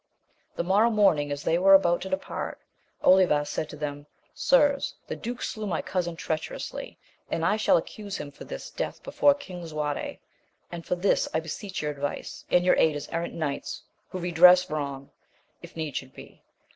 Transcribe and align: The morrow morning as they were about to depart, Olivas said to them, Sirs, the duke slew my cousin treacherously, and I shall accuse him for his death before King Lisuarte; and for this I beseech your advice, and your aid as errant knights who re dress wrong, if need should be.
The 0.55 0.63
morrow 0.63 0.89
morning 0.89 1.31
as 1.31 1.43
they 1.43 1.59
were 1.59 1.75
about 1.75 2.01
to 2.01 2.09
depart, 2.09 2.59
Olivas 3.03 3.51
said 3.51 3.69
to 3.69 3.75
them, 3.75 4.07
Sirs, 4.33 4.95
the 5.05 5.15
duke 5.15 5.43
slew 5.43 5.67
my 5.67 5.83
cousin 5.83 6.15
treacherously, 6.15 6.97
and 7.29 7.45
I 7.45 7.55
shall 7.55 7.77
accuse 7.77 8.17
him 8.17 8.31
for 8.31 8.43
his 8.43 8.71
death 8.71 9.03
before 9.03 9.35
King 9.35 9.61
Lisuarte; 9.61 10.17
and 10.71 10.83
for 10.83 10.95
this 10.95 11.29
I 11.35 11.39
beseech 11.39 11.83
your 11.83 11.91
advice, 11.91 12.43
and 12.49 12.65
your 12.65 12.77
aid 12.77 12.95
as 12.95 13.09
errant 13.09 13.35
knights 13.35 13.83
who 14.09 14.17
re 14.17 14.31
dress 14.31 14.71
wrong, 14.71 15.11
if 15.61 15.75
need 15.75 15.95
should 15.95 16.15
be. 16.15 16.41